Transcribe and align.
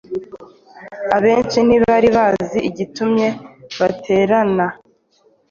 abenshi 1.15 1.57
ntibari 1.67 2.09
bazi 2.17 2.57
igitumye 2.69 3.27
baterana 3.79 4.65